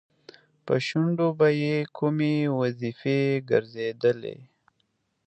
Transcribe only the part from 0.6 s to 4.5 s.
په شونډو به یې کومې وظیفې ګرځېدلې؟